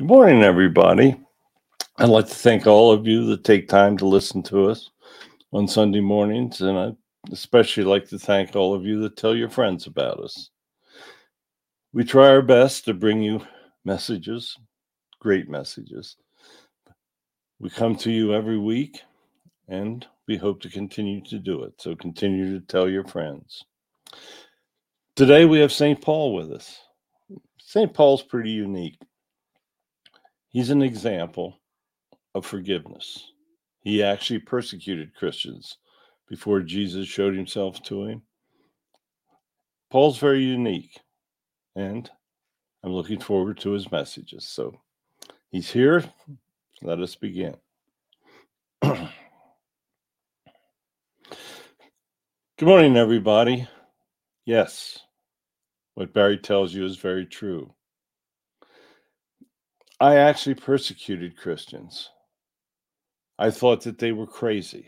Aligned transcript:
Good 0.00 0.08
morning, 0.08 0.42
everybody. 0.42 1.14
I'd 1.98 2.08
like 2.08 2.26
to 2.26 2.34
thank 2.34 2.66
all 2.66 2.90
of 2.90 3.06
you 3.06 3.26
that 3.26 3.44
take 3.44 3.68
time 3.68 3.98
to 3.98 4.06
listen 4.06 4.42
to 4.44 4.70
us 4.70 4.88
on 5.52 5.68
Sunday 5.68 6.00
mornings, 6.00 6.62
and 6.62 6.78
I'd 6.78 6.96
especially 7.30 7.84
like 7.84 8.08
to 8.08 8.18
thank 8.18 8.56
all 8.56 8.72
of 8.72 8.86
you 8.86 8.98
that 9.02 9.18
tell 9.18 9.36
your 9.36 9.50
friends 9.50 9.86
about 9.86 10.18
us. 10.20 10.48
We 11.92 12.02
try 12.02 12.30
our 12.30 12.40
best 12.40 12.86
to 12.86 12.94
bring 12.94 13.22
you 13.22 13.46
messages, 13.84 14.56
great 15.18 15.50
messages. 15.50 16.16
We 17.58 17.68
come 17.68 17.94
to 17.96 18.10
you 18.10 18.32
every 18.32 18.58
week, 18.58 19.02
and 19.68 20.06
we 20.26 20.38
hope 20.38 20.62
to 20.62 20.70
continue 20.70 21.20
to 21.24 21.38
do 21.38 21.64
it. 21.64 21.74
So 21.76 21.94
continue 21.94 22.58
to 22.58 22.64
tell 22.64 22.88
your 22.88 23.04
friends. 23.04 23.66
Today 25.14 25.44
we 25.44 25.58
have 25.60 25.72
St. 25.72 26.00
Paul 26.00 26.34
with 26.34 26.52
us. 26.52 26.78
St. 27.58 27.92
Paul's 27.92 28.22
pretty 28.22 28.50
unique. 28.50 28.96
He's 30.50 30.70
an 30.70 30.82
example 30.82 31.60
of 32.34 32.44
forgiveness. 32.44 33.32
He 33.82 34.02
actually 34.02 34.40
persecuted 34.40 35.14
Christians 35.14 35.78
before 36.28 36.60
Jesus 36.60 37.06
showed 37.06 37.36
himself 37.36 37.80
to 37.84 38.04
him. 38.04 38.22
Paul's 39.90 40.18
very 40.18 40.42
unique, 40.42 41.00
and 41.76 42.10
I'm 42.82 42.92
looking 42.92 43.20
forward 43.20 43.58
to 43.60 43.70
his 43.70 43.90
messages. 43.92 44.44
So 44.44 44.74
he's 45.50 45.70
here. 45.70 46.04
Let 46.82 46.98
us 46.98 47.14
begin. 47.14 47.56
Good 48.82 49.08
morning, 52.60 52.96
everybody. 52.96 53.68
Yes, 54.46 54.98
what 55.94 56.12
Barry 56.12 56.38
tells 56.38 56.74
you 56.74 56.84
is 56.84 56.96
very 56.96 57.26
true. 57.26 57.72
I 60.00 60.16
actually 60.16 60.54
persecuted 60.54 61.36
Christians. 61.36 62.08
I 63.38 63.50
thought 63.50 63.82
that 63.82 63.98
they 63.98 64.12
were 64.12 64.26
crazy. 64.26 64.86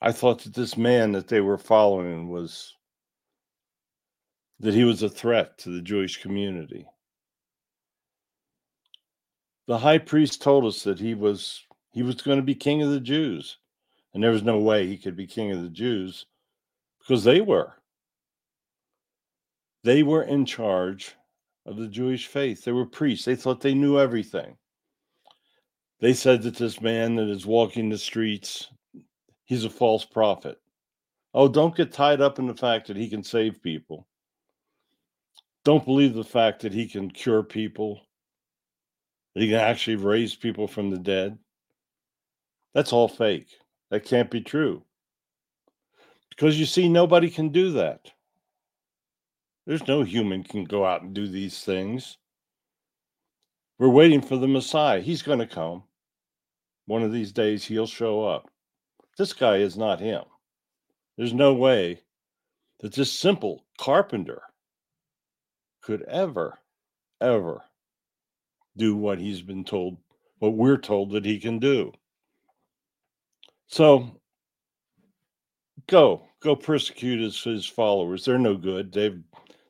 I 0.00 0.12
thought 0.12 0.44
that 0.44 0.54
this 0.54 0.76
man 0.76 1.12
that 1.12 1.26
they 1.26 1.40
were 1.40 1.58
following 1.58 2.28
was 2.28 2.76
that 4.60 4.74
he 4.74 4.84
was 4.84 5.02
a 5.02 5.08
threat 5.08 5.58
to 5.58 5.70
the 5.70 5.82
Jewish 5.82 6.22
community. 6.22 6.86
The 9.66 9.78
high 9.78 9.98
priest 9.98 10.40
told 10.40 10.64
us 10.64 10.84
that 10.84 11.00
he 11.00 11.14
was 11.14 11.64
he 11.90 12.02
was 12.04 12.22
going 12.22 12.38
to 12.38 12.44
be 12.44 12.54
king 12.54 12.82
of 12.82 12.90
the 12.90 13.00
Jews, 13.00 13.58
and 14.12 14.22
there 14.22 14.30
was 14.30 14.42
no 14.44 14.58
way 14.58 14.86
he 14.86 14.96
could 14.96 15.16
be 15.16 15.26
king 15.26 15.50
of 15.50 15.62
the 15.62 15.70
Jews 15.70 16.26
because 17.00 17.24
they 17.24 17.40
were. 17.40 17.74
They 19.82 20.04
were 20.04 20.22
in 20.22 20.46
charge 20.46 21.16
of 21.66 21.76
the 21.76 21.88
Jewish 21.88 22.26
faith. 22.26 22.64
They 22.64 22.72
were 22.72 22.86
priests. 22.86 23.24
They 23.24 23.36
thought 23.36 23.60
they 23.60 23.74
knew 23.74 23.98
everything. 23.98 24.56
They 26.00 26.12
said 26.12 26.42
that 26.42 26.56
this 26.56 26.80
man 26.80 27.16
that 27.16 27.28
is 27.28 27.46
walking 27.46 27.88
the 27.88 27.98
streets, 27.98 28.68
he's 29.44 29.64
a 29.64 29.70
false 29.70 30.04
prophet. 30.04 30.60
Oh, 31.32 31.48
don't 31.48 31.74
get 31.76 31.92
tied 31.92 32.20
up 32.20 32.38
in 32.38 32.46
the 32.46 32.54
fact 32.54 32.86
that 32.86 32.96
he 32.96 33.08
can 33.08 33.24
save 33.24 33.62
people. 33.62 34.06
Don't 35.64 35.84
believe 35.84 36.14
the 36.14 36.22
fact 36.22 36.60
that 36.62 36.74
he 36.74 36.86
can 36.86 37.10
cure 37.10 37.42
people, 37.42 38.00
that 39.34 39.42
he 39.42 39.48
can 39.48 39.58
actually 39.58 39.96
raise 39.96 40.34
people 40.34 40.68
from 40.68 40.90
the 40.90 40.98
dead. 40.98 41.38
That's 42.74 42.92
all 42.92 43.08
fake. 43.08 43.48
That 43.90 44.04
can't 44.04 44.30
be 44.30 44.42
true. 44.42 44.82
Because 46.28 46.58
you 46.58 46.66
see, 46.66 46.88
nobody 46.88 47.30
can 47.30 47.48
do 47.48 47.72
that. 47.72 48.10
There's 49.66 49.86
no 49.88 50.02
human 50.02 50.44
can 50.44 50.64
go 50.64 50.84
out 50.84 51.02
and 51.02 51.14
do 51.14 51.26
these 51.26 51.60
things. 51.64 52.18
We're 53.78 53.88
waiting 53.88 54.20
for 54.20 54.36
the 54.36 54.46
Messiah. 54.46 55.00
He's 55.00 55.22
going 55.22 55.38
to 55.38 55.46
come. 55.46 55.84
One 56.86 57.02
of 57.02 57.12
these 57.12 57.32
days, 57.32 57.64
he'll 57.64 57.86
show 57.86 58.24
up. 58.24 58.50
This 59.16 59.32
guy 59.32 59.56
is 59.56 59.76
not 59.76 60.00
him. 60.00 60.24
There's 61.16 61.32
no 61.32 61.54
way 61.54 62.00
that 62.80 62.92
this 62.92 63.10
simple 63.10 63.64
carpenter 63.78 64.42
could 65.82 66.02
ever, 66.02 66.58
ever 67.20 67.62
do 68.76 68.96
what 68.96 69.18
he's 69.18 69.40
been 69.40 69.64
told, 69.64 69.96
what 70.40 70.54
we're 70.54 70.76
told 70.76 71.12
that 71.12 71.24
he 71.24 71.38
can 71.38 71.58
do. 71.58 71.92
So 73.68 74.20
go, 75.86 76.26
go 76.40 76.54
persecute 76.54 77.20
his, 77.20 77.42
his 77.42 77.66
followers. 77.66 78.24
They're 78.24 78.38
no 78.38 78.56
good. 78.56 78.92
They've 78.92 79.22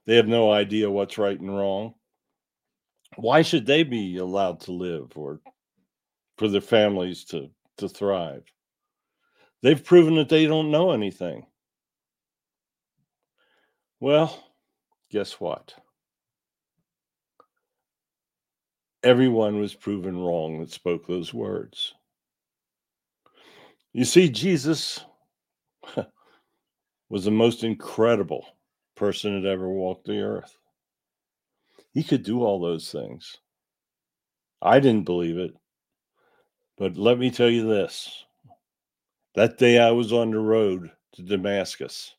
they 0.07 0.17
have 0.17 0.29
no 0.29 0.51
idea 0.51 0.91
what's 0.91 1.19
right 1.19 1.39
and 1.39 1.57
wrong. 1.57 1.95
Why 3.17 3.43
should 3.43 3.67
they 3.67 3.85
be 3.85 4.17
allowed 4.19 4.61
to 4.63 4.73
live 4.73 5.13
or 5.17 5.41
for 6.37 6.49
their 6.49 6.61
families 6.61 7.25
to, 7.27 7.51
to 7.79 7.89
thrive? 7.89 8.45
They've 9.63 9.83
proven 9.83 10.17
that 10.17 10.29
they 10.29 10.47
don't 10.47 10.71
know 10.71 10.91
anything. 10.91 11.47
Well, 14.01 14.45
guess 15.11 15.41
what? 15.41 15.75
Everyone 19.03 19.59
was 19.59 19.75
proven 19.75 20.19
wrong 20.19 20.61
that 20.61 20.71
spoke 20.71 21.07
those 21.07 21.33
words. 21.33 21.95
You 23.93 24.05
see, 24.05 24.29
Jesus 24.29 25.01
was 27.09 27.25
the 27.25 27.31
most 27.31 27.65
incredible 27.65 28.45
person 28.97 29.43
that 29.43 29.49
ever 29.49 29.69
walked 29.69 30.07
the 30.07 30.21
earth. 30.21 30.57
He 31.93 32.03
could 32.03 32.23
do 32.23 32.43
all 32.43 32.61
those 32.61 32.91
things. 32.91 33.37
I 34.61 34.81
didn't 34.81 35.05
believe 35.05 35.39
it. 35.39 35.55
But 36.77 36.97
let 36.97 37.19
me 37.19 37.31
tell 37.31 37.51
you 37.51 37.69
this 37.69 38.25
that 39.35 39.59
day 39.59 39.79
I 39.79 39.91
was 39.91 40.13
on 40.13 40.31
the 40.31 40.39
road 40.39 40.91
to 41.15 41.23
Damascus, 41.23 42.15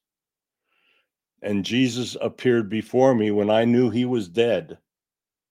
and 1.42 1.66
Jesus 1.66 2.16
appeared 2.22 2.70
before 2.70 3.14
me 3.16 3.32
when 3.32 3.50
I 3.50 3.66
knew 3.66 3.90
he 3.90 4.06
was 4.06 4.28
dead. 4.30 4.78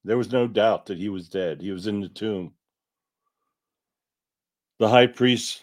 There 0.04 0.18
was 0.18 0.32
no 0.32 0.46
doubt 0.46 0.86
that 0.86 0.98
he 0.98 1.08
was 1.08 1.28
dead, 1.28 1.60
he 1.60 1.70
was 1.70 1.86
in 1.86 2.00
the 2.00 2.08
tomb. 2.08 2.52
The 4.78 4.88
high 4.88 5.06
priests, 5.06 5.62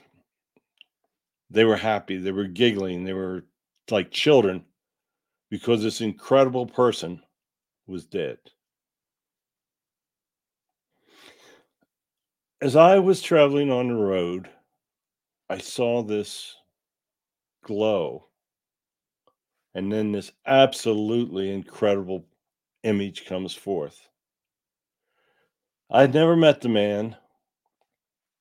they 1.49 1.65
were 1.65 1.77
happy, 1.77 2.17
they 2.17 2.31
were 2.31 2.47
giggling, 2.47 3.03
they 3.03 3.13
were 3.13 3.45
like 3.89 4.11
children 4.11 4.63
because 5.51 5.83
this 5.83 5.99
incredible 5.99 6.65
person 6.65 7.21
was 7.85 8.05
dead. 8.05 8.37
As 12.61 12.75
I 12.75 12.99
was 12.99 13.21
traveling 13.21 13.69
on 13.69 13.89
the 13.89 13.95
road, 13.95 14.49
I 15.49 15.57
saw 15.57 16.01
this 16.01 16.55
glow. 17.65 18.27
And 19.75 19.91
then 19.91 20.11
this 20.13 20.31
absolutely 20.45 21.53
incredible 21.53 22.25
image 22.83 23.25
comes 23.25 23.53
forth. 23.53 24.07
I 25.89 26.01
had 26.01 26.13
never 26.13 26.37
met 26.37 26.61
the 26.61 26.69
man, 26.69 27.17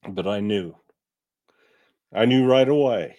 but 0.09 0.29
I 0.29 0.39
knew. 0.39 0.77
I 2.13 2.25
knew 2.25 2.47
right 2.47 2.69
away 2.69 3.17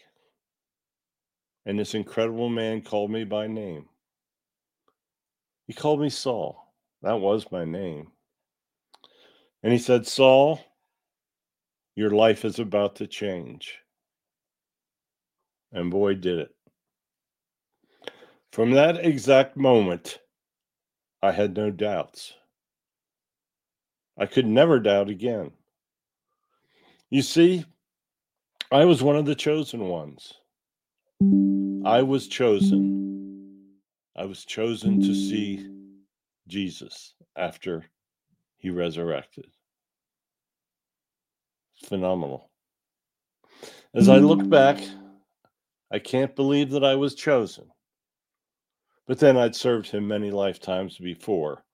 and 1.66 1.78
this 1.78 1.94
incredible 1.94 2.50
man 2.50 2.81
called 2.81 3.12
me 3.12 3.24
by 3.24 3.48
name. 3.48 3.86
He 5.68 5.74
called 5.74 6.02
me 6.02 6.10
Saul. 6.10 6.74
That 7.02 7.19
was 7.19 7.52
my 7.52 7.66
name. 7.66 8.12
And 9.63 9.72
he 9.72 9.80
said, 9.80 10.08
Saul, 10.08 10.60
your 11.96 12.12
life 12.12 12.46
is 12.46 12.60
about 12.60 12.96
to 12.98 13.08
change. 13.08 13.78
And 15.72 15.92
boy, 15.92 16.16
did 16.16 16.40
it. 16.40 16.56
From 18.52 18.72
that 18.72 19.06
exact 19.06 19.56
moment, 19.56 20.19
I 21.22 21.31
had 21.31 21.56
no 21.56 21.72
doubts. 21.72 22.34
I 24.18 24.25
could 24.25 24.46
never 24.46 24.80
doubt 24.80 25.10
again. 25.10 25.52
You 27.10 27.22
see, 27.22 27.66
I 28.72 28.86
was 28.86 29.02
one 29.02 29.16
of 29.16 29.25
the 29.25 29.36
chosen 29.36 29.88
ones. 29.88 30.34
I 31.85 32.03
was 32.03 32.27
chosen. 32.27 33.68
I 34.15 34.25
was 34.25 34.45
chosen 34.45 35.01
to 35.01 35.13
see 35.13 35.68
Jesus 36.47 37.15
after 37.35 37.85
he 38.57 38.69
resurrected. 38.69 39.45
Phenomenal. 41.83 42.50
As 43.94 44.09
I 44.09 44.18
look 44.18 44.47
back, 44.47 44.81
I 45.91 46.00
can't 46.00 46.35
believe 46.35 46.71
that 46.71 46.83
I 46.83 46.95
was 46.95 47.15
chosen. 47.15 47.65
But 49.07 49.19
then 49.19 49.35
I'd 49.35 49.56
served 49.56 49.89
him 49.89 50.07
many 50.07 50.31
lifetimes 50.31 50.97
before, 50.97 51.65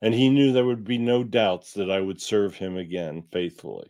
and 0.00 0.14
he 0.14 0.28
knew 0.28 0.52
there 0.52 0.66
would 0.66 0.84
be 0.84 0.98
no 0.98 1.24
doubts 1.24 1.72
that 1.74 1.90
I 1.90 2.00
would 2.00 2.20
serve 2.20 2.54
him 2.54 2.76
again 2.76 3.24
faithfully. 3.32 3.88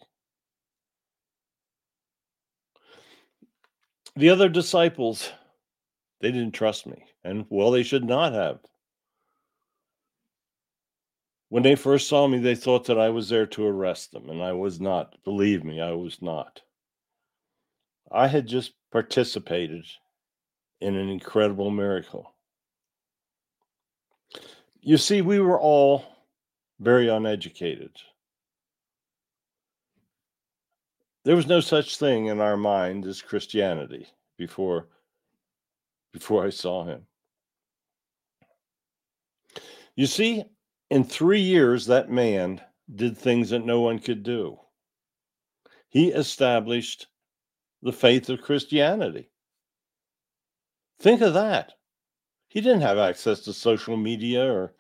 The 4.19 4.31
other 4.31 4.49
disciples, 4.49 5.31
they 6.20 6.32
didn't 6.32 6.50
trust 6.50 6.88
me. 6.88 7.05
And 7.23 7.47
well, 7.50 7.70
they 7.70 7.85
should 7.85 8.03
not 8.03 8.32
have. 8.32 8.59
When 11.50 11.62
they 11.62 11.76
first 11.76 12.09
saw 12.09 12.26
me, 12.26 12.41
they 12.41 12.56
thought 12.56 12.87
that 12.87 12.99
I 12.99 13.11
was 13.11 13.29
there 13.29 13.47
to 13.47 13.65
arrest 13.65 14.11
them, 14.11 14.29
and 14.29 14.43
I 14.43 14.55
was 14.55 14.81
not. 14.81 15.15
Believe 15.23 15.62
me, 15.62 15.81
I 15.81 15.93
was 15.93 16.20
not. 16.20 16.62
I 18.11 18.26
had 18.26 18.49
just 18.49 18.73
participated 18.91 19.85
in 20.81 20.97
an 20.97 21.09
incredible 21.09 21.70
miracle. 21.70 22.35
You 24.81 24.97
see, 24.97 25.23
we 25.23 25.38
were 25.38 25.61
all 25.61 26.05
very 26.81 27.09
uneducated. 27.09 27.93
There 31.28 31.36
was 31.36 31.46
no 31.46 31.60
such 31.60 31.98
thing 31.98 32.28
in 32.28 32.40
our 32.40 32.56
mind 32.56 33.04
as 33.04 33.20
Christianity 33.20 34.06
before 34.38 34.88
before 36.10 36.46
I 36.46 36.48
saw 36.48 36.84
him. 36.84 37.02
You 39.94 40.06
see, 40.06 40.46
in 40.88 41.04
3 41.04 41.38
years 41.38 41.84
that 41.84 42.08
man 42.08 42.62
did 42.94 43.19
things 43.19 43.50
that 43.50 43.66
no 43.66 43.82
one 43.82 43.98
could 43.98 44.22
do. 44.22 44.58
He 45.90 46.08
established 46.08 47.08
the 47.82 47.92
faith 47.92 48.31
of 48.31 48.40
Christianity. 48.40 49.28
Think 50.98 51.20
of 51.20 51.34
that. 51.34 51.74
He 52.48 52.62
didn't 52.62 52.81
have 52.81 52.96
access 52.96 53.40
to 53.40 53.52
social 53.52 53.98
media 53.98 54.50
or 54.50 54.72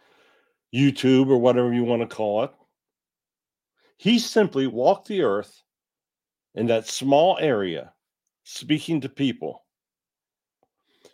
YouTube 0.74 1.28
or 1.28 1.36
whatever 1.36 1.74
you 1.74 1.84
want 1.84 2.00
to 2.08 2.16
call 2.16 2.44
it. 2.44 2.52
He 3.98 4.18
simply 4.18 4.66
walked 4.66 5.08
the 5.08 5.20
earth 5.20 5.62
in 6.54 6.66
that 6.66 6.86
small 6.86 7.38
area, 7.40 7.92
speaking 8.44 9.00
to 9.00 9.08
people. 9.08 9.64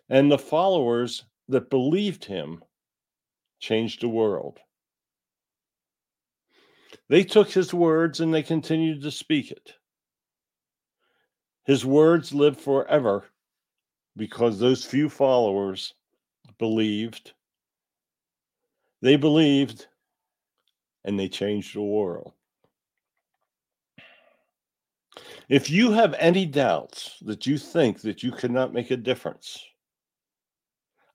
And 0.09 0.31
the 0.31 0.37
followers 0.37 1.23
that 1.49 1.69
believed 1.69 2.25
him 2.25 2.63
changed 3.59 4.01
the 4.01 4.09
world. 4.09 4.59
They 7.09 7.23
took 7.23 7.51
his 7.51 7.73
words 7.73 8.19
and 8.19 8.33
they 8.33 8.43
continued 8.43 9.01
to 9.03 9.11
speak 9.11 9.51
it. 9.51 9.73
His 11.65 11.85
words 11.85 12.33
live 12.33 12.59
forever 12.59 13.25
because 14.15 14.59
those 14.59 14.85
few 14.85 15.09
followers 15.09 15.93
believed. 16.57 17.33
They 19.01 19.15
believed 19.15 19.87
and 21.03 21.19
they 21.19 21.27
changed 21.27 21.75
the 21.75 21.81
world. 21.81 22.33
If 25.49 25.69
you 25.69 25.91
have 25.91 26.15
any 26.15 26.45
doubts 26.45 27.17
that 27.21 27.45
you 27.45 27.57
think 27.57 28.01
that 28.01 28.23
you 28.23 28.31
cannot 28.31 28.73
make 28.73 28.91
a 28.91 28.97
difference, 28.97 29.63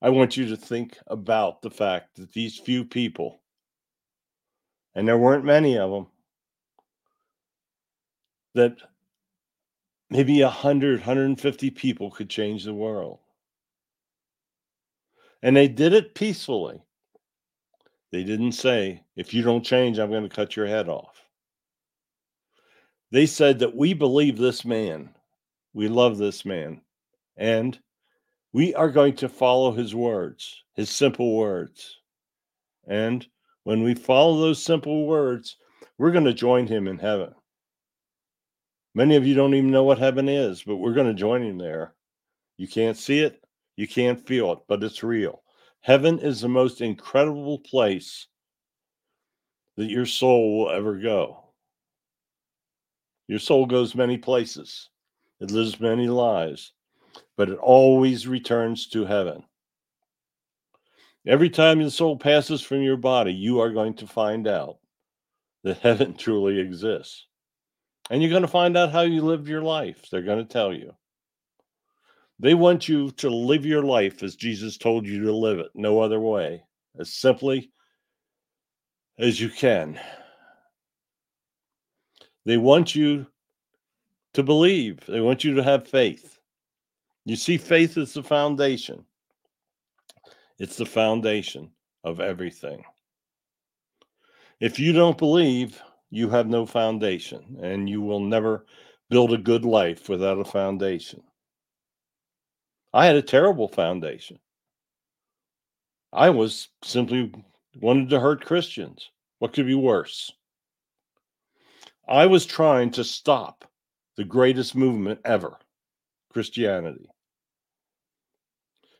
I 0.02 0.08
want 0.10 0.36
you 0.36 0.46
to 0.48 0.56
think 0.56 0.98
about 1.08 1.62
the 1.62 1.70
fact 1.70 2.16
that 2.16 2.32
these 2.32 2.58
few 2.58 2.84
people, 2.84 3.40
and 4.94 5.06
there 5.06 5.18
weren't 5.18 5.44
many 5.44 5.76
of 5.78 5.90
them, 5.90 6.06
that 8.54 8.76
maybe 10.08 10.42
100, 10.42 11.00
150 11.00 11.70
people 11.70 12.10
could 12.10 12.30
change 12.30 12.64
the 12.64 12.74
world. 12.74 13.18
And 15.42 15.56
they 15.56 15.68
did 15.68 15.92
it 15.92 16.14
peacefully. 16.14 16.82
They 18.12 18.24
didn't 18.24 18.52
say, 18.52 19.04
if 19.16 19.32
you 19.32 19.42
don't 19.42 19.64
change, 19.64 19.98
I'm 19.98 20.10
going 20.10 20.28
to 20.28 20.34
cut 20.34 20.56
your 20.56 20.66
head 20.66 20.88
off. 20.88 21.22
They 23.12 23.26
said 23.26 23.58
that 23.58 23.74
we 23.74 23.92
believe 23.92 24.38
this 24.38 24.64
man, 24.64 25.14
we 25.72 25.88
love 25.88 26.16
this 26.16 26.44
man, 26.44 26.80
and 27.36 27.78
we 28.52 28.74
are 28.74 28.90
going 28.90 29.16
to 29.16 29.28
follow 29.28 29.72
his 29.72 29.94
words, 29.94 30.62
his 30.74 30.90
simple 30.90 31.36
words. 31.36 31.98
And 32.86 33.26
when 33.64 33.82
we 33.82 33.94
follow 33.94 34.40
those 34.40 34.62
simple 34.62 35.06
words, 35.06 35.56
we're 35.98 36.12
going 36.12 36.24
to 36.24 36.32
join 36.32 36.66
him 36.66 36.86
in 36.86 36.98
heaven. 36.98 37.34
Many 38.94 39.16
of 39.16 39.26
you 39.26 39.34
don't 39.34 39.54
even 39.54 39.70
know 39.70 39.84
what 39.84 39.98
heaven 39.98 40.28
is, 40.28 40.62
but 40.62 40.76
we're 40.76 40.94
going 40.94 41.06
to 41.06 41.14
join 41.14 41.42
him 41.42 41.58
there. 41.58 41.94
You 42.56 42.68
can't 42.68 42.96
see 42.96 43.20
it, 43.20 43.44
you 43.76 43.88
can't 43.88 44.24
feel 44.26 44.52
it, 44.52 44.58
but 44.68 44.82
it's 44.82 45.02
real. 45.02 45.42
Heaven 45.80 46.18
is 46.18 46.40
the 46.40 46.48
most 46.48 46.80
incredible 46.80 47.58
place 47.58 48.26
that 49.76 49.90
your 49.90 50.06
soul 50.06 50.58
will 50.58 50.70
ever 50.70 50.98
go. 50.98 51.49
Your 53.30 53.38
soul 53.38 53.64
goes 53.64 53.94
many 53.94 54.18
places, 54.18 54.90
it 55.38 55.52
lives 55.52 55.78
many 55.78 56.08
lives, 56.08 56.72
but 57.36 57.48
it 57.48 57.58
always 57.58 58.26
returns 58.26 58.88
to 58.88 59.04
heaven. 59.04 59.44
Every 61.24 61.48
time 61.48 61.80
your 61.80 61.90
soul 61.90 62.16
passes 62.16 62.60
from 62.60 62.82
your 62.82 62.96
body, 62.96 63.32
you 63.32 63.60
are 63.60 63.70
going 63.70 63.94
to 63.94 64.06
find 64.08 64.48
out 64.48 64.78
that 65.62 65.78
heaven 65.82 66.16
truly 66.16 66.58
exists. 66.58 67.28
And 68.10 68.20
you're 68.20 68.30
going 68.30 68.42
to 68.42 68.48
find 68.48 68.76
out 68.76 68.90
how 68.90 69.02
you 69.02 69.22
live 69.22 69.48
your 69.48 69.62
life. 69.62 70.08
They're 70.10 70.22
going 70.22 70.44
to 70.44 70.52
tell 70.52 70.74
you. 70.74 70.92
They 72.40 72.54
want 72.54 72.88
you 72.88 73.12
to 73.12 73.30
live 73.30 73.64
your 73.64 73.84
life 73.84 74.24
as 74.24 74.34
Jesus 74.34 74.76
told 74.76 75.06
you 75.06 75.22
to 75.26 75.32
live 75.32 75.60
it, 75.60 75.70
no 75.76 76.00
other 76.00 76.18
way, 76.18 76.64
as 76.98 77.14
simply 77.14 77.70
as 79.20 79.40
you 79.40 79.50
can. 79.50 80.00
They 82.44 82.56
want 82.56 82.94
you 82.94 83.26
to 84.34 84.42
believe, 84.42 85.04
they 85.06 85.20
want 85.20 85.44
you 85.44 85.54
to 85.54 85.62
have 85.62 85.88
faith. 85.88 86.38
You 87.24 87.36
see, 87.36 87.58
faith 87.58 87.98
is 87.98 88.14
the 88.14 88.22
foundation, 88.22 89.04
it's 90.58 90.76
the 90.76 90.86
foundation 90.86 91.70
of 92.04 92.20
everything. 92.20 92.84
If 94.60 94.78
you 94.78 94.92
don't 94.92 95.18
believe, 95.18 95.80
you 96.10 96.28
have 96.28 96.48
no 96.48 96.66
foundation, 96.66 97.58
and 97.62 97.88
you 97.88 98.02
will 98.02 98.20
never 98.20 98.66
build 99.08 99.32
a 99.32 99.38
good 99.38 99.64
life 99.64 100.08
without 100.08 100.38
a 100.38 100.44
foundation. 100.44 101.22
I 102.92 103.06
had 103.06 103.16
a 103.16 103.22
terrible 103.22 103.68
foundation. 103.68 104.38
I 106.12 106.30
was 106.30 106.68
simply 106.82 107.32
wanted 107.80 108.10
to 108.10 108.20
hurt 108.20 108.44
Christians. 108.44 109.10
What 109.38 109.52
could 109.52 109.66
be 109.66 109.74
worse? 109.74 110.32
I 112.08 112.26
was 112.26 112.46
trying 112.46 112.90
to 112.92 113.04
stop 113.04 113.64
the 114.16 114.24
greatest 114.24 114.74
movement 114.74 115.20
ever 115.24 115.56
Christianity. 116.32 117.08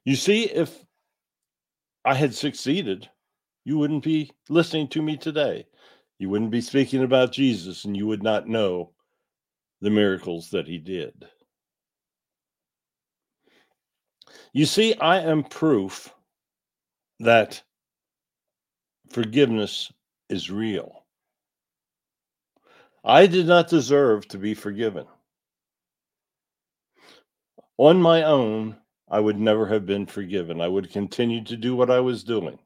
You 0.05 0.17
see, 0.17 0.45
if 0.45 0.85
I 2.05 2.15
had 2.15 2.35
succeeded, 2.35 3.09
you 3.65 3.79
wouldn't 3.79 4.05
be 4.05 4.31
listening 4.49 4.89
to 4.89 5.03
me 5.03 5.17
today. 5.17 5.67
You 6.19 6.29
wouldn't 6.29 6.51
be 6.51 6.61
speaking 6.61 7.03
about 7.03 7.33
Jesus 7.33 7.85
and 7.85 7.97
you 7.97 8.07
would 8.07 8.23
not 8.23 8.49
know 8.49 8.93
the 9.81 9.91
miracles 9.91 10.51
that 10.51 10.67
he 10.67 10.79
did. 10.79 11.27
You 14.53 14.67
see, 14.67 14.95
I 14.95 15.21
am 15.21 15.45
proof 15.45 16.13
that 17.21 17.63
forgiveness 19.11 19.93
is 20.29 20.51
real. 20.51 21.00
I 23.05 23.27
did 23.27 23.47
not 23.47 23.69
deserve 23.69 24.29
to 24.29 24.39
be 24.39 24.55
forgiven. 24.55 25.07
On 27.79 28.01
my 28.01 28.23
own, 28.25 28.77
I 29.09 29.21
would 29.21 29.39
never 29.39 29.67
have 29.67 29.87
been 29.87 30.07
forgiven. 30.07 30.61
I 30.61 30.69
would 30.69 30.93
continue 30.93 31.43
to 31.45 31.57
do 31.57 31.75
what 31.75 31.91
I 31.91 32.01
was 32.01 32.23
doing. 32.23 32.59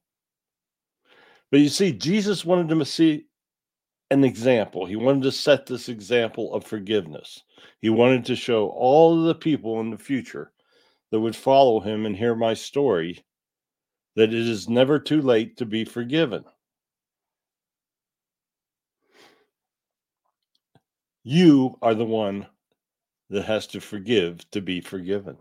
But 1.51 1.61
you 1.61 1.69
see, 1.69 1.93
Jesus 1.93 2.45
wanted 2.45 2.69
to 2.77 2.85
see 2.85 3.27
an 4.11 4.25
example. 4.25 4.87
He 4.87 4.97
wanted 4.97 5.23
to 5.23 5.33
set 5.33 5.67
this 5.67 5.89
example 5.89 6.53
of 6.53 6.65
forgiveness. 6.65 7.43
He 7.81 7.91
wanted 7.91 8.25
to 8.27 8.37
show 8.37 8.69
all 8.69 9.19
of 9.19 9.27
the 9.27 9.35
people 9.35 9.81
in 9.81 9.91
the 9.91 9.99
future 9.99 10.53
that 11.11 11.21
would 11.21 11.37
follow 11.37 11.81
him 11.81 12.07
and 12.07 12.17
hear 12.17 12.35
my 12.35 12.55
story 12.55 13.25
that 14.17 14.35
it 14.35 14.49
is 14.49 14.69
never 14.69 14.99
too 14.99 15.23
late 15.23 15.57
to 15.59 15.67
be 15.67 15.85
forgiven. 15.85 16.45
You 21.25 21.79
are 21.81 21.95
the 21.95 22.05
one 22.05 22.47
that 23.31 23.47
has 23.47 23.67
to 23.69 23.81
forgive 23.81 24.49
to 24.51 24.61
be 24.61 24.83
forgiven. 24.83 25.39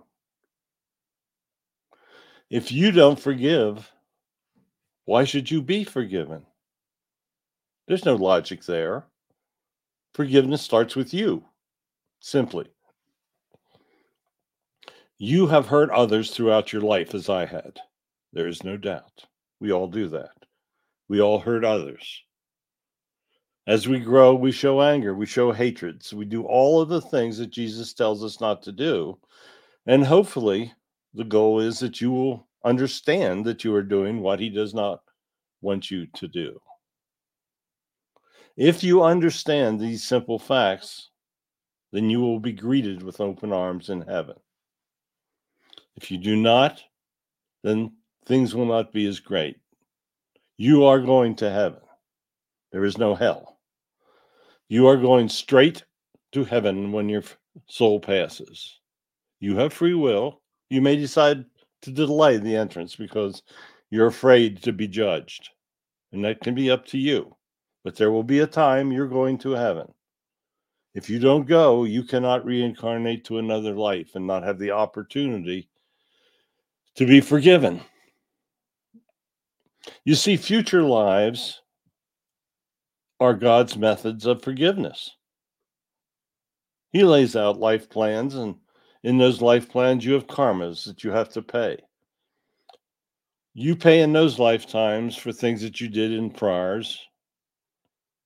If 2.49 2.71
you 2.71 2.91
don't 2.91 3.19
forgive, 3.19 3.91
why 5.03 5.25
should 5.25 5.51
you 5.51 5.61
be 5.61 5.83
forgiven? 5.83 6.45
There's 7.87 8.05
no 8.05 8.15
logic 8.15 8.63
there. 8.63 9.03
Forgiveness 10.13 10.61
starts 10.61 10.95
with 10.95 11.13
you, 11.13 11.43
simply. 12.21 12.71
You 15.17 15.47
have 15.47 15.67
hurt 15.67 15.89
others 15.89 16.31
throughout 16.31 16.71
your 16.71 16.81
life, 16.81 17.13
as 17.13 17.27
I 17.27 17.45
had. 17.45 17.79
There 18.31 18.47
is 18.47 18.63
no 18.63 18.77
doubt. 18.77 19.25
We 19.59 19.73
all 19.73 19.87
do 19.87 20.07
that. 20.09 20.31
We 21.09 21.19
all 21.19 21.39
hurt 21.39 21.65
others. 21.65 22.23
As 23.65 23.87
we 23.87 23.99
grow, 23.99 24.35
we 24.35 24.51
show 24.51 24.81
anger, 24.81 25.13
we 25.15 25.25
show 25.25 25.51
hatred. 25.51 26.03
So 26.03 26.17
we 26.17 26.25
do 26.25 26.43
all 26.43 26.81
of 26.81 26.89
the 26.89 27.01
things 27.01 27.37
that 27.37 27.49
Jesus 27.51 27.93
tells 27.93 28.23
us 28.23 28.41
not 28.41 28.61
to 28.63 28.71
do. 28.71 29.17
And 29.85 30.05
hopefully, 30.05 30.73
the 31.13 31.23
goal 31.23 31.59
is 31.59 31.79
that 31.79 32.01
you 32.01 32.11
will 32.11 32.47
understand 32.65 33.45
that 33.45 33.63
you 33.63 33.73
are 33.75 33.83
doing 33.83 34.21
what 34.21 34.39
he 34.39 34.49
does 34.49 34.73
not 34.73 35.01
want 35.61 35.89
you 35.89 36.07
to 36.07 36.27
do. 36.27 36.59
If 38.57 38.83
you 38.83 39.03
understand 39.03 39.79
these 39.79 40.03
simple 40.03 40.39
facts, 40.39 41.09
then 41.91 42.09
you 42.09 42.19
will 42.19 42.39
be 42.39 42.51
greeted 42.51 43.01
with 43.01 43.21
open 43.21 43.53
arms 43.53 43.89
in 43.89 44.01
heaven. 44.01 44.35
If 45.95 46.11
you 46.11 46.17
do 46.17 46.35
not, 46.35 46.83
then 47.63 47.93
things 48.25 48.53
will 48.53 48.65
not 48.65 48.91
be 48.91 49.07
as 49.07 49.19
great. 49.19 49.57
You 50.57 50.85
are 50.85 50.99
going 50.99 51.35
to 51.37 51.49
heaven. 51.49 51.81
There 52.71 52.85
is 52.85 52.97
no 52.97 53.15
hell. 53.15 53.52
You 54.73 54.87
are 54.87 54.97
going 54.97 55.29
straight 55.29 55.83
to 56.31 56.43
heaven 56.43 56.91
when 56.91 57.07
your 57.07 57.21
soul 57.67 57.99
passes. 57.99 58.79
You 59.39 59.55
have 59.57 59.71
free 59.71 59.93
will. 59.93 60.41
You 60.71 60.81
may 60.81 60.95
decide 60.95 61.45
to 61.83 61.91
delay 61.91 62.37
the 62.37 62.55
entrance 62.55 62.95
because 62.95 63.43
you're 63.91 64.07
afraid 64.07 64.63
to 64.63 64.73
be 64.73 64.87
judged. 64.87 65.51
And 66.11 66.25
that 66.25 66.41
can 66.41 66.55
be 66.55 66.71
up 66.71 66.87
to 66.87 66.97
you. 66.97 67.35
But 67.83 67.95
there 67.95 68.11
will 68.11 68.23
be 68.23 68.39
a 68.39 68.47
time 68.47 68.91
you're 68.91 69.07
going 69.07 69.37
to 69.39 69.51
heaven. 69.51 69.93
If 70.95 71.07
you 71.07 71.19
don't 71.19 71.47
go, 71.47 71.83
you 71.83 72.01
cannot 72.01 72.43
reincarnate 72.43 73.25
to 73.25 73.37
another 73.37 73.75
life 73.75 74.15
and 74.15 74.25
not 74.25 74.41
have 74.41 74.57
the 74.57 74.71
opportunity 74.71 75.69
to 76.95 77.05
be 77.05 77.21
forgiven. 77.21 77.79
You 80.03 80.15
see, 80.15 80.35
future 80.35 80.81
lives 80.81 81.61
are 83.19 83.33
God's 83.33 83.77
methods 83.77 84.25
of 84.25 84.41
forgiveness. 84.41 85.11
He 86.91 87.03
lays 87.03 87.35
out 87.35 87.59
life 87.59 87.89
plans, 87.89 88.35
and 88.35 88.55
in 89.03 89.17
those 89.17 89.41
life 89.41 89.69
plans, 89.69 90.05
you 90.05 90.13
have 90.13 90.27
karmas 90.27 90.85
that 90.85 91.03
you 91.03 91.11
have 91.11 91.29
to 91.29 91.41
pay. 91.41 91.77
You 93.53 93.75
pay 93.75 94.01
in 94.01 94.13
those 94.13 94.39
lifetimes 94.39 95.15
for 95.15 95.31
things 95.31 95.61
that 95.61 95.81
you 95.81 95.87
did 95.89 96.11
in 96.11 96.29
priors, 96.29 96.99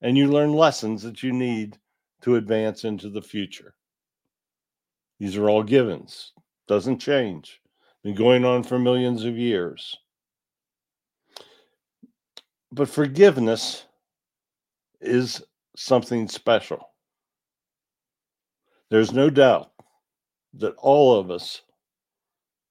and 0.01 0.17
you 0.17 0.27
learn 0.27 0.53
lessons 0.53 1.01
that 1.03 1.23
you 1.23 1.31
need 1.33 1.77
to 2.21 2.35
advance 2.35 2.83
into 2.83 3.09
the 3.09 3.21
future. 3.21 3.73
These 5.19 5.37
are 5.37 5.49
all 5.49 5.63
givens, 5.63 6.33
doesn't 6.67 6.99
change. 6.99 7.59
Been 8.03 8.15
going 8.15 8.45
on 8.45 8.63
for 8.63 8.77
millions 8.77 9.25
of 9.25 9.37
years. 9.37 9.97
But 12.71 12.87
forgiveness 12.87 13.86
is 15.01 15.43
something 15.75 16.27
special. 16.27 16.93
There's 18.89 19.13
no 19.13 19.29
doubt 19.29 19.71
that 20.53 20.75
all 20.77 21.19
of 21.19 21.29
us 21.29 21.61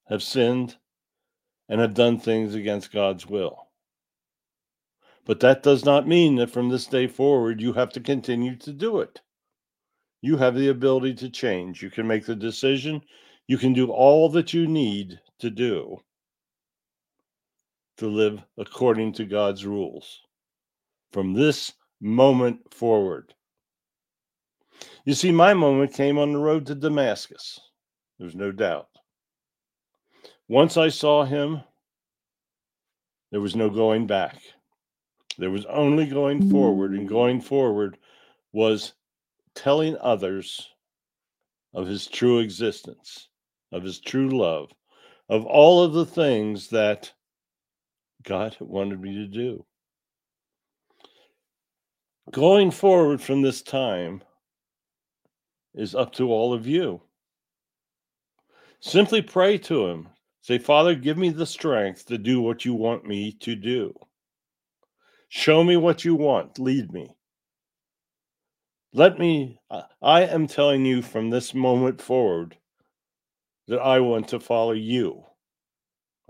have 0.07 0.23
sinned 0.23 0.75
and 1.69 1.79
have 1.79 1.93
done 1.93 2.19
things 2.19 2.55
against 2.55 2.91
God's 2.91 3.27
will. 3.27 3.67
But 5.25 5.41
that 5.41 5.61
does 5.61 5.83
not 5.83 6.07
mean 6.07 6.35
that 6.37 6.49
from 6.49 6.69
this 6.69 6.87
day 6.87 7.07
forward 7.07 7.61
you 7.61 7.73
have 7.73 7.89
to 7.91 7.99
continue 7.99 8.55
to 8.57 8.71
do 8.71 8.99
it. 8.99 9.21
You 10.21 10.37
have 10.37 10.55
the 10.55 10.69
ability 10.69 11.13
to 11.15 11.29
change. 11.29 11.83
You 11.83 11.91
can 11.91 12.07
make 12.07 12.25
the 12.25 12.35
decision. 12.35 13.01
You 13.47 13.57
can 13.57 13.73
do 13.73 13.91
all 13.91 14.29
that 14.29 14.53
you 14.53 14.67
need 14.67 15.19
to 15.39 15.49
do 15.49 15.97
to 17.97 18.07
live 18.07 18.43
according 18.57 19.13
to 19.13 19.25
God's 19.25 19.65
rules 19.65 20.21
from 21.11 21.33
this 21.33 21.73
moment 22.01 22.73
forward. 22.73 23.33
You 25.05 25.13
see, 25.13 25.31
my 25.31 25.53
moment 25.53 25.93
came 25.93 26.17
on 26.17 26.33
the 26.33 26.39
road 26.39 26.65
to 26.67 26.75
Damascus. 26.75 27.59
There's 28.19 28.35
no 28.35 28.51
doubt. 28.51 28.89
Once 30.47 30.77
I 30.77 30.89
saw 30.89 31.23
him, 31.23 31.61
there 33.31 33.41
was 33.41 33.55
no 33.55 33.69
going 33.69 34.07
back. 34.07 34.37
There 35.37 35.51
was 35.51 35.65
only 35.65 36.07
going 36.07 36.49
forward, 36.49 36.93
and 36.93 37.07
going 37.07 37.41
forward 37.41 37.97
was 38.53 38.93
telling 39.53 39.97
others 39.97 40.67
of 41.73 41.85
his 41.85 42.07
true 42.07 42.39
existence, 42.39 43.29
of 43.71 43.83
his 43.83 43.99
true 43.99 44.29
love, 44.29 44.71
of 45.29 45.45
all 45.45 45.83
of 45.83 45.93
the 45.93 46.05
things 46.05 46.69
that 46.69 47.11
God 48.23 48.55
wanted 48.59 48.99
me 48.99 49.13
to 49.15 49.27
do. 49.27 49.65
Going 52.31 52.71
forward 52.71 53.21
from 53.21 53.41
this 53.41 53.61
time 53.61 54.21
is 55.73 55.95
up 55.95 56.11
to 56.13 56.29
all 56.31 56.53
of 56.53 56.67
you. 56.67 57.01
Simply 58.81 59.21
pray 59.21 59.57
to 59.59 59.87
Him. 59.87 60.09
Say, 60.41 60.57
Father, 60.57 60.93
give 60.93 61.17
me 61.17 61.29
the 61.29 61.45
strength 61.45 62.05
to 62.07 62.17
do 62.17 62.41
what 62.41 62.65
you 62.65 62.73
want 62.73 63.05
me 63.05 63.31
to 63.39 63.55
do. 63.55 63.93
Show 65.29 65.63
me 65.63 65.77
what 65.77 66.03
you 66.03 66.15
want. 66.15 66.59
Lead 66.59 66.91
me. 66.91 67.15
Let 68.93 69.19
me, 69.19 69.59
I 70.01 70.23
am 70.23 70.47
telling 70.47 70.85
you 70.85 71.01
from 71.01 71.29
this 71.29 71.53
moment 71.53 72.01
forward 72.01 72.57
that 73.67 73.79
I 73.79 73.99
want 73.99 74.27
to 74.29 74.39
follow 74.39 74.71
you. 74.73 75.23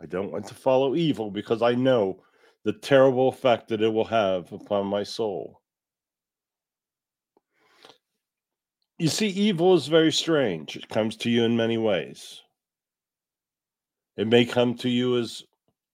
I 0.02 0.06
don't 0.06 0.32
want 0.32 0.48
to 0.48 0.56
follow 0.56 0.96
evil 0.96 1.32
because 1.32 1.62
I 1.62 1.74
know 1.74 2.24
the 2.64 2.74
terrible 2.74 3.30
effect 3.30 3.70
that 3.70 3.82
it 3.82 3.92
will 3.92 4.06
have 4.06 4.52
upon 4.52 4.86
my 4.86 5.04
soul. 5.04 5.62
You 8.98 9.10
see, 9.10 9.28
evil 9.28 9.76
is 9.76 9.88
very 9.88 10.12
strange. 10.12 10.76
It 10.76 10.90
comes 10.90 11.16
to 11.18 11.30
you 11.30 11.44
in 11.44 11.56
many 11.56 11.78
ways. 11.78 12.42
It 14.18 14.28
may 14.28 14.44
come 14.44 14.74
to 14.78 14.90
you 14.90 15.20
as 15.20 15.44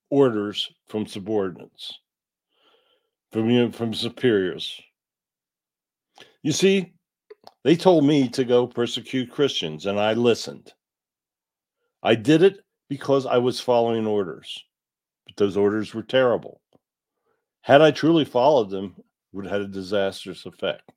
orders 0.08 0.72
from 0.86 1.06
subordinates, 1.06 1.98
from 3.30 3.50
you, 3.50 3.70
from 3.72 3.92
superiors. 3.92 4.80
You 6.42 6.52
see, 6.52 6.94
they 7.62 7.76
told 7.76 8.06
me 8.06 8.28
to 8.28 8.44
go 8.44 8.66
persecute 8.66 9.30
Christians, 9.30 9.84
and 9.84 10.00
I 10.00 10.14
listened. 10.14 10.72
I 12.02 12.14
did 12.14 12.42
it 12.42 12.60
because 12.88 13.26
I 13.26 13.36
was 13.36 13.60
following 13.60 14.06
orders, 14.06 14.64
but 15.26 15.36
those 15.36 15.58
orders 15.58 15.92
were 15.92 16.02
terrible. 16.02 16.62
Had 17.60 17.82
I 17.82 17.90
truly 17.90 18.24
followed 18.24 18.70
them, 18.70 18.94
would 19.32 19.44
have 19.44 19.52
had 19.52 19.60
a 19.62 19.68
disastrous 19.68 20.46
effect. 20.46 20.90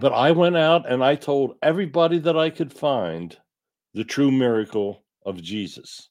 But 0.00 0.12
I 0.12 0.32
went 0.32 0.56
out 0.56 0.90
and 0.90 1.04
I 1.04 1.14
told 1.14 1.56
everybody 1.62 2.18
that 2.20 2.36
I 2.36 2.50
could 2.50 2.72
find 2.72 3.36
the 3.94 4.04
true 4.04 4.30
miracle 4.30 5.04
of 5.24 5.42
Jesus. 5.42 6.08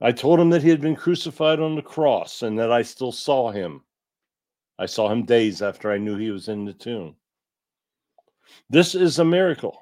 I 0.00 0.12
told 0.12 0.40
him 0.40 0.50
that 0.50 0.62
he 0.62 0.70
had 0.70 0.80
been 0.80 0.96
crucified 0.96 1.60
on 1.60 1.76
the 1.76 1.82
cross 1.82 2.42
and 2.42 2.58
that 2.58 2.72
I 2.72 2.82
still 2.82 3.12
saw 3.12 3.50
him. 3.50 3.82
I 4.78 4.86
saw 4.86 5.10
him 5.10 5.26
days 5.26 5.60
after 5.60 5.92
I 5.92 5.98
knew 5.98 6.16
he 6.16 6.30
was 6.30 6.48
in 6.48 6.64
the 6.64 6.72
tomb. 6.72 7.16
This 8.70 8.94
is 8.94 9.18
a 9.18 9.24
miracle. 9.24 9.78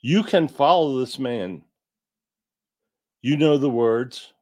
You 0.00 0.22
can 0.22 0.48
follow 0.48 0.98
this 0.98 1.18
man. 1.18 1.62
You 3.20 3.36
know 3.36 3.58
the 3.58 3.68
words 3.68 4.32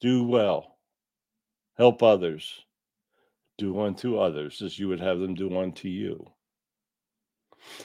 do 0.00 0.24
well, 0.24 0.78
help 1.76 2.02
others, 2.02 2.64
do 3.60 3.78
unto 3.78 4.18
others 4.18 4.62
as 4.62 4.78
you 4.78 4.88
would 4.88 5.00
have 5.00 5.18
them 5.18 5.34
do 5.34 5.58
unto 5.58 5.86
you. 5.86 6.26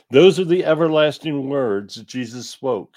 Those 0.09 0.39
are 0.39 0.45
the 0.45 0.63
everlasting 0.63 1.49
words 1.49 1.95
that 1.95 2.07
Jesus 2.07 2.49
spoke. 2.49 2.95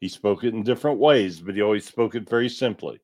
He 0.00 0.08
spoke 0.08 0.44
it 0.44 0.54
in 0.54 0.62
different 0.62 1.00
ways, 1.00 1.40
but 1.40 1.56
he 1.56 1.62
always 1.62 1.84
spoke 1.84 2.14
it 2.14 2.28
very 2.28 2.48
simply. 2.48 3.00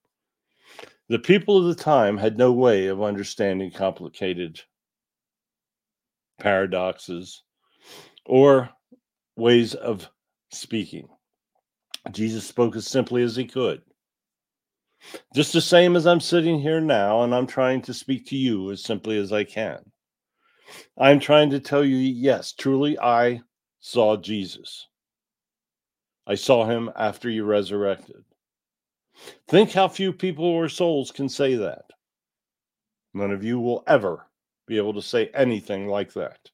The 1.09 1.19
people 1.19 1.59
of 1.59 1.65
the 1.65 1.83
time 1.83 2.17
had 2.17 2.39
no 2.39 2.53
way 2.53 2.87
of 2.87 3.03
understanding 3.03 3.73
complicated 3.73 4.61
paradoxes 6.39 7.43
or 8.25 8.71
ways 9.37 9.75
of 9.75 10.09
speaking. 10.53 11.09
Jesus 12.13 12.47
spoke 12.47 12.77
as 12.77 12.87
simply 12.87 13.25
as 13.25 13.35
he 13.35 13.45
could. 13.45 13.83
Just 15.35 15.53
the 15.53 15.61
same 15.61 15.97
as 15.97 16.07
I'm 16.07 16.21
sitting 16.21 16.61
here 16.61 16.81
now 16.81 17.23
and 17.23 17.35
I'm 17.35 17.47
trying 17.47 17.83
to 17.83 17.95
speak 17.95 18.27
to 18.27 18.37
you 18.37 18.71
as 18.71 18.83
simply 18.83 19.19
as 19.19 19.33
I 19.33 19.45
can. 19.45 19.79
I'm 20.99 21.21
trying 21.21 21.51
to 21.51 21.61
tell 21.61 21.85
you, 21.85 21.97
yes, 21.97 22.53
truly, 22.53 22.99
I 22.99 23.43
saw 23.81 24.17
Jesus. 24.17 24.89
I 26.27 26.37
saw 26.37 26.65
him 26.65 26.91
after 26.97 27.29
he 27.29 27.41
resurrected. 27.41 28.25
Think 29.49 29.73
how 29.73 29.89
few 29.89 30.13
people 30.13 30.45
or 30.45 30.69
souls 30.69 31.11
can 31.11 31.29
say 31.29 31.57
that. 31.57 31.85
None 33.15 33.33
of 33.33 33.45
you 33.45 33.61
will 33.61 33.85
ever 33.87 34.27
be 34.67 34.77
able 34.77 34.95
to 34.95 35.03
say 35.03 35.31
anything 35.35 35.89
like 35.89 36.13
that. 36.15 36.51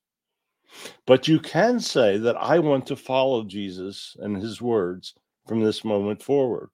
But 1.06 1.28
you 1.28 1.38
can 1.38 1.80
say 1.80 2.18
that 2.18 2.36
I 2.36 2.58
want 2.58 2.86
to 2.86 2.96
follow 2.96 3.44
Jesus 3.44 4.16
and 4.20 4.36
his 4.36 4.60
words 4.60 5.14
from 5.46 5.60
this 5.60 5.84
moment 5.84 6.22
forward. 6.22 6.70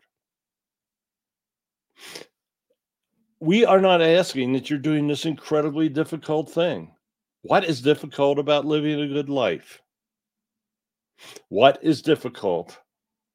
We 3.40 3.64
are 3.64 3.80
not 3.80 4.00
asking 4.00 4.52
that 4.54 4.70
you're 4.70 4.78
doing 4.78 5.06
this 5.06 5.26
incredibly 5.26 5.88
difficult 5.88 6.50
thing. 6.50 6.94
What 7.42 7.64
is 7.64 7.82
difficult 7.82 8.38
about 8.38 8.64
living 8.64 9.00
a 9.00 9.06
good 9.06 9.28
life? 9.28 9.82
What 11.48 11.78
is 11.82 12.02
difficult 12.02 12.78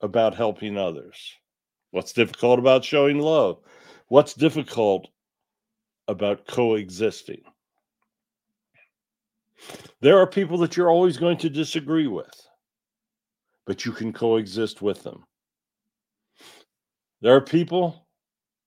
about 0.01 0.34
helping 0.34 0.78
others? 0.78 1.36
What's 1.92 2.13
difficult 2.13 2.60
about 2.60 2.84
showing 2.84 3.20
love? 3.20 3.60
What's 4.08 4.34
difficult 4.34 5.10
about 6.10 6.48
coexisting. 6.48 7.44
There 10.01 10.18
are 10.18 10.28
people 10.28 10.58
that 10.58 10.75
you're 10.75 10.89
always 10.89 11.18
going 11.18 11.38
to 11.38 11.50
disagree 11.50 12.08
with, 12.08 12.34
but 13.68 13.86
you 13.86 13.92
can 13.92 14.12
coexist 14.12 14.82
with 14.82 15.04
them. 15.04 15.24
There 17.22 17.36
are 17.36 17.42
people 17.42 18.08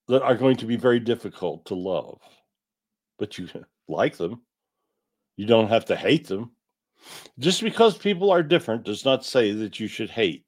that 0.09 0.23
are 0.23 0.37
going 0.37 0.57
to 0.57 0.67
be 0.67 0.77
very 0.77 1.01
difficult 1.01 1.65
to 1.67 1.75
love, 1.75 2.21
but 3.19 3.39
you 3.39 3.49
like 3.89 4.17
them. 4.17 4.43
You 5.37 5.47
don't 5.47 5.69
have 5.69 5.87
to 5.87 5.97
hate 5.97 6.29
them. 6.29 6.53
Just 7.39 7.63
because 7.63 7.97
people 7.99 8.31
are 8.31 8.43
different 8.43 8.85
does 8.85 9.05
not 9.05 9.25
say 9.25 9.53
that 9.53 9.81
you 9.81 9.89
should 9.89 10.11
hate. 10.11 10.45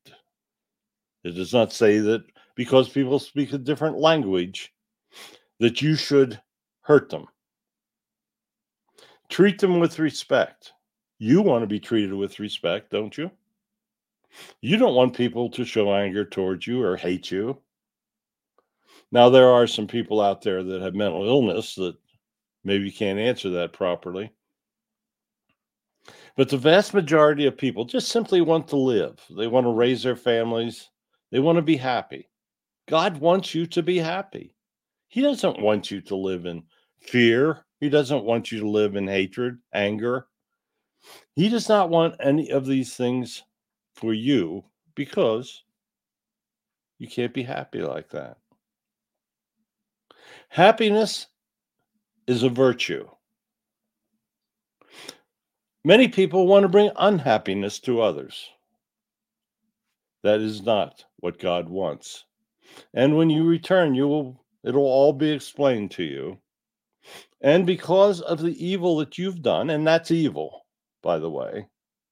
It 1.24 1.34
does 1.34 1.52
not 1.52 1.72
say 1.72 1.98
that 1.98 2.22
because 2.54 2.88
people 2.88 3.18
speak 3.18 3.52
a 3.52 3.58
different 3.58 3.98
language 3.98 4.72
that 5.58 5.82
you 5.82 5.96
should 5.96 6.40
hurt 6.82 7.08
them. 7.10 7.26
Treat 9.30 9.58
them 9.58 9.80
with 9.80 9.98
respect. 9.98 10.72
You 11.18 11.40
want 11.40 11.62
to 11.62 11.66
be 11.66 11.80
treated 11.80 12.12
with 12.12 12.38
respect, 12.38 12.90
don't 12.90 13.16
you? 13.16 13.30
You 14.60 14.76
don't 14.76 14.94
want 14.94 15.16
people 15.16 15.48
to 15.50 15.64
show 15.64 15.94
anger 15.94 16.24
towards 16.24 16.66
you 16.66 16.82
or 16.82 16.96
hate 16.96 17.30
you. 17.30 17.58
Now, 19.14 19.28
there 19.28 19.48
are 19.48 19.68
some 19.68 19.86
people 19.86 20.20
out 20.20 20.42
there 20.42 20.64
that 20.64 20.82
have 20.82 20.96
mental 20.96 21.24
illness 21.24 21.76
that 21.76 21.94
maybe 22.64 22.90
can't 22.90 23.20
answer 23.20 23.48
that 23.50 23.72
properly. 23.72 24.32
But 26.36 26.48
the 26.48 26.58
vast 26.58 26.92
majority 26.92 27.46
of 27.46 27.56
people 27.56 27.84
just 27.84 28.08
simply 28.08 28.40
want 28.40 28.66
to 28.68 28.76
live. 28.76 29.20
They 29.30 29.46
want 29.46 29.66
to 29.66 29.70
raise 29.70 30.02
their 30.02 30.16
families. 30.16 30.90
They 31.30 31.38
want 31.38 31.54
to 31.56 31.62
be 31.62 31.76
happy. 31.76 32.28
God 32.88 33.18
wants 33.18 33.54
you 33.54 33.66
to 33.68 33.84
be 33.84 33.98
happy. 33.98 34.56
He 35.06 35.20
doesn't 35.22 35.60
want 35.60 35.92
you 35.92 36.00
to 36.00 36.16
live 36.16 36.44
in 36.44 36.64
fear. 36.98 37.64
He 37.78 37.88
doesn't 37.88 38.24
want 38.24 38.50
you 38.50 38.58
to 38.58 38.68
live 38.68 38.96
in 38.96 39.06
hatred, 39.06 39.58
anger. 39.72 40.26
He 41.36 41.48
does 41.48 41.68
not 41.68 41.88
want 41.88 42.16
any 42.18 42.50
of 42.50 42.66
these 42.66 42.96
things 42.96 43.44
for 43.94 44.12
you 44.12 44.64
because 44.96 45.62
you 46.98 47.06
can't 47.06 47.32
be 47.32 47.44
happy 47.44 47.80
like 47.80 48.10
that. 48.10 48.38
Happiness 50.54 51.26
is 52.28 52.44
a 52.44 52.48
virtue. 52.48 53.08
Many 55.84 56.06
people 56.06 56.46
want 56.46 56.62
to 56.62 56.68
bring 56.68 56.92
unhappiness 56.94 57.80
to 57.80 58.00
others. 58.00 58.50
That 60.22 60.38
is 60.38 60.62
not 60.62 61.06
what 61.16 61.40
God 61.40 61.68
wants. 61.68 62.26
And 62.94 63.16
when 63.16 63.30
you 63.30 63.42
return, 63.42 63.96
you 63.96 64.06
will 64.06 64.44
it'll 64.62 64.84
all 64.84 65.12
be 65.12 65.32
explained 65.32 65.90
to 65.90 66.04
you. 66.04 66.38
And 67.40 67.66
because 67.66 68.20
of 68.20 68.40
the 68.40 68.54
evil 68.64 68.98
that 68.98 69.18
you've 69.18 69.42
done, 69.42 69.70
and 69.70 69.84
that's 69.84 70.12
evil, 70.12 70.66
by 71.02 71.18
the 71.18 71.30
way, 71.30 71.66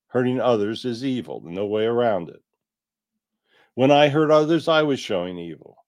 hurting 0.08 0.40
others 0.40 0.84
is 0.84 1.04
evil, 1.04 1.42
no 1.44 1.66
way 1.66 1.84
around 1.84 2.28
it. 2.28 2.42
When 3.74 3.92
I 3.92 4.08
hurt 4.08 4.32
others, 4.32 4.66
I 4.66 4.82
was 4.82 4.98
showing 4.98 5.38
evil. 5.38 5.81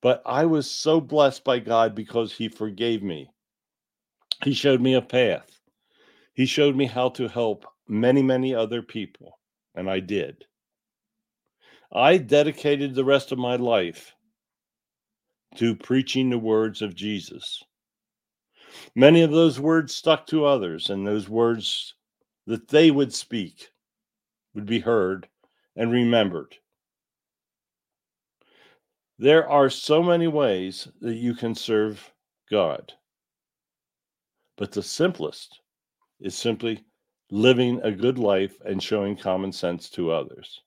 But 0.00 0.22
I 0.24 0.46
was 0.46 0.70
so 0.70 1.00
blessed 1.00 1.44
by 1.44 1.58
God 1.58 1.94
because 1.94 2.32
He 2.32 2.48
forgave 2.48 3.02
me. 3.02 3.30
He 4.44 4.54
showed 4.54 4.80
me 4.80 4.94
a 4.94 5.02
path. 5.02 5.60
He 6.34 6.46
showed 6.46 6.76
me 6.76 6.86
how 6.86 7.08
to 7.10 7.26
help 7.26 7.66
many, 7.88 8.22
many 8.22 8.54
other 8.54 8.82
people, 8.82 9.38
and 9.74 9.90
I 9.90 10.00
did. 10.00 10.44
I 11.92 12.18
dedicated 12.18 12.94
the 12.94 13.04
rest 13.04 13.32
of 13.32 13.38
my 13.38 13.56
life 13.56 14.14
to 15.56 15.74
preaching 15.74 16.30
the 16.30 16.38
words 16.38 16.82
of 16.82 16.94
Jesus. 16.94 17.62
Many 18.94 19.22
of 19.22 19.30
those 19.30 19.58
words 19.58 19.94
stuck 19.94 20.26
to 20.28 20.44
others, 20.44 20.90
and 20.90 21.06
those 21.06 21.28
words 21.28 21.94
that 22.46 22.68
they 22.68 22.90
would 22.90 23.12
speak 23.12 23.70
would 24.54 24.66
be 24.66 24.80
heard 24.80 25.28
and 25.74 25.90
remembered. 25.90 26.56
There 29.20 29.48
are 29.48 29.68
so 29.68 30.00
many 30.00 30.28
ways 30.28 30.86
that 31.00 31.16
you 31.16 31.34
can 31.34 31.54
serve 31.54 32.12
God, 32.50 32.92
but 34.56 34.70
the 34.70 34.82
simplest 34.82 35.60
is 36.20 36.36
simply 36.36 36.84
living 37.30 37.80
a 37.82 37.90
good 37.90 38.16
life 38.16 38.56
and 38.64 38.80
showing 38.80 39.16
common 39.16 39.50
sense 39.50 39.90
to 39.90 40.12
others. 40.12 40.60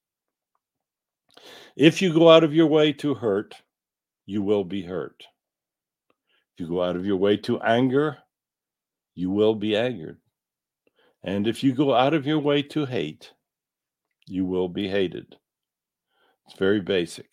If 1.77 2.01
you 2.01 2.13
go 2.13 2.29
out 2.29 2.43
of 2.43 2.53
your 2.53 2.67
way 2.67 2.91
to 2.93 3.13
hurt, 3.13 3.55
you 4.25 4.41
will 4.41 4.65
be 4.65 4.83
hurt. 4.83 5.23
If 6.53 6.59
you 6.59 6.67
go 6.67 6.83
out 6.83 6.97
of 6.97 7.05
your 7.05 7.17
way 7.17 7.37
to 7.37 7.61
anger, 7.61 8.17
you 9.15 9.29
will 9.29 9.55
be 9.55 9.77
angered. 9.77 10.19
And 11.23 11.47
if 11.47 11.63
you 11.63 11.73
go 11.73 11.93
out 11.93 12.13
of 12.13 12.27
your 12.27 12.39
way 12.39 12.63
to 12.63 12.85
hate, 12.85 13.31
you 14.27 14.45
will 14.45 14.67
be 14.67 14.89
hated. 14.89 15.37
It's 16.45 16.57
very 16.57 16.81
basic. 16.81 17.29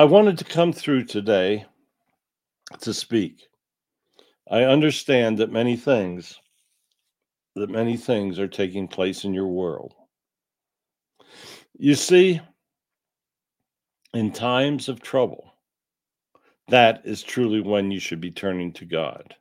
I 0.00 0.04
wanted 0.04 0.38
to 0.38 0.44
come 0.44 0.72
through 0.72 1.04
today 1.04 1.66
to 2.80 2.94
speak. 2.94 3.48
I 4.50 4.62
understand 4.62 5.36
that 5.36 5.52
many 5.52 5.76
things 5.76 6.40
that 7.54 7.68
many 7.68 7.98
things 7.98 8.38
are 8.38 8.48
taking 8.48 8.88
place 8.88 9.24
in 9.24 9.34
your 9.34 9.48
world. 9.48 9.92
You 11.78 11.94
see, 11.94 12.40
in 14.14 14.32
times 14.32 14.88
of 14.88 15.02
trouble, 15.02 15.52
that 16.68 17.02
is 17.04 17.22
truly 17.22 17.60
when 17.60 17.90
you 17.90 18.00
should 18.00 18.22
be 18.22 18.30
turning 18.30 18.72
to 18.72 18.86
God. 18.86 19.34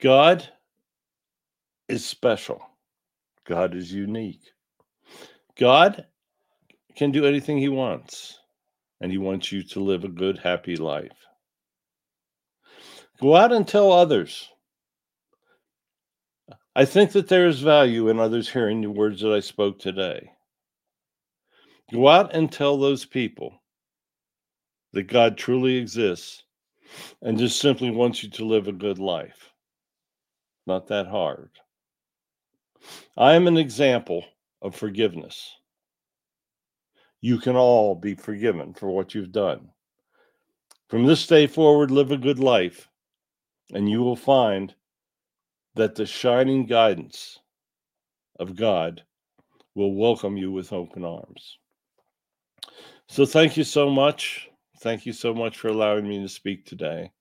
God 0.00 0.48
is 1.88 2.04
special. 2.04 2.60
God 3.46 3.76
is 3.76 3.92
unique. 3.92 4.50
God 5.56 6.06
can 6.94 7.10
do 7.10 7.26
anything 7.26 7.58
he 7.58 7.68
wants, 7.68 8.38
and 9.00 9.10
he 9.10 9.18
wants 9.18 9.52
you 9.52 9.62
to 9.62 9.80
live 9.80 10.04
a 10.04 10.08
good, 10.08 10.38
happy 10.38 10.76
life. 10.76 11.26
Go 13.20 13.36
out 13.36 13.52
and 13.52 13.66
tell 13.66 13.92
others. 13.92 14.48
I 16.74 16.84
think 16.84 17.12
that 17.12 17.28
there 17.28 17.46
is 17.46 17.60
value 17.60 18.08
in 18.08 18.18
others 18.18 18.48
hearing 18.48 18.80
the 18.80 18.90
words 18.90 19.20
that 19.20 19.32
I 19.32 19.40
spoke 19.40 19.78
today. 19.78 20.30
Go 21.92 22.08
out 22.08 22.34
and 22.34 22.50
tell 22.50 22.78
those 22.78 23.04
people 23.04 23.62
that 24.92 25.04
God 25.04 25.36
truly 25.36 25.76
exists 25.76 26.44
and 27.20 27.38
just 27.38 27.60
simply 27.60 27.90
wants 27.90 28.22
you 28.22 28.30
to 28.30 28.44
live 28.44 28.68
a 28.68 28.72
good 28.72 28.98
life. 28.98 29.52
Not 30.66 30.88
that 30.88 31.06
hard. 31.06 31.50
I 33.16 33.34
am 33.34 33.46
an 33.46 33.56
example 33.56 34.24
of 34.60 34.74
forgiveness 34.74 35.54
you 37.22 37.38
can 37.38 37.56
all 37.56 37.94
be 37.94 38.14
forgiven 38.14 38.74
for 38.74 38.90
what 38.90 39.14
you've 39.14 39.32
done. 39.32 39.70
From 40.88 41.06
this 41.06 41.26
day 41.26 41.46
forward, 41.46 41.90
live 41.90 42.10
a 42.10 42.18
good 42.18 42.40
life, 42.40 42.88
and 43.72 43.88
you 43.88 44.02
will 44.02 44.16
find 44.16 44.74
that 45.74 45.94
the 45.94 46.04
shining 46.04 46.66
guidance 46.66 47.38
of 48.38 48.56
God 48.56 49.02
will 49.74 49.94
welcome 49.94 50.36
you 50.36 50.50
with 50.50 50.72
open 50.72 51.04
arms. 51.04 51.58
So, 53.08 53.24
thank 53.24 53.56
you 53.56 53.64
so 53.64 53.88
much. 53.88 54.50
Thank 54.80 55.06
you 55.06 55.12
so 55.12 55.32
much 55.32 55.56
for 55.56 55.68
allowing 55.68 56.08
me 56.08 56.20
to 56.20 56.28
speak 56.28 56.66
today. 56.66 57.12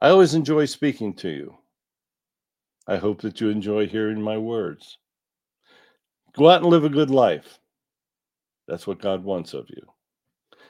I 0.00 0.08
always 0.08 0.34
enjoy 0.34 0.64
speaking 0.64 1.12
to 1.16 1.28
you. 1.28 1.54
I 2.88 2.96
hope 2.96 3.20
that 3.22 3.40
you 3.40 3.50
enjoy 3.50 3.86
hearing 3.86 4.22
my 4.22 4.38
words. 4.38 4.96
Go 6.32 6.48
out 6.48 6.62
and 6.62 6.70
live 6.70 6.84
a 6.84 6.88
good 6.88 7.10
life. 7.10 7.58
That's 8.66 8.86
what 8.86 9.00
God 9.00 9.22
wants 9.24 9.54
of 9.54 9.66
you. 9.70 9.82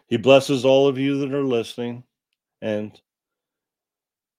He 0.07 0.17
blesses 0.17 0.65
all 0.65 0.87
of 0.89 0.99
you 0.99 1.19
that 1.19 1.35
are 1.35 1.45
listening, 1.45 2.05
and 2.63 2.99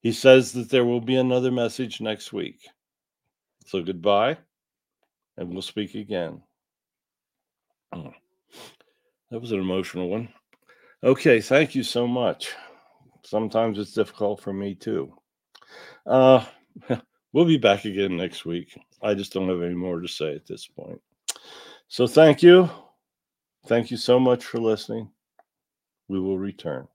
He 0.01 0.11
says 0.11 0.53
that 0.53 0.69
there 0.69 0.85
will 0.85 1.01
be 1.01 1.15
another 1.15 1.51
message 1.51 1.99
next 1.99 2.31
week. 2.31 2.67
So 3.65 3.81
goodbye, 3.81 4.37
and 5.37 5.49
we'll 5.49 5.61
speak 5.61 5.95
again. 5.95 6.41
That 7.91 9.41
was 9.41 9.51
an 9.51 9.59
emotional 9.59 10.09
one. 10.09 10.29
Okay, 11.03 11.41
thank 11.41 11.75
you 11.75 11.83
so 11.83 12.07
much. 12.07 12.53
Sometimes 13.23 13.77
it's 13.77 13.93
difficult 13.93 14.41
for 14.41 14.53
me 14.53 14.73
too. 14.73 15.13
Uh, 16.05 16.45
we'll 17.33 17.45
be 17.45 17.57
back 17.57 17.85
again 17.85 18.15
next 18.15 18.45
week. 18.45 18.77
I 19.01 19.13
just 19.13 19.33
don't 19.33 19.49
have 19.49 19.61
any 19.61 19.75
more 19.75 19.99
to 19.99 20.07
say 20.07 20.33
at 20.33 20.47
this 20.47 20.65
point. 20.65 21.01
So 21.89 22.07
thank 22.07 22.41
you. 22.41 22.69
Thank 23.67 23.91
you 23.91 23.97
so 23.97 24.19
much 24.19 24.45
for 24.45 24.59
listening. 24.59 25.09
We 26.07 26.19
will 26.19 26.37
return. 26.39 26.87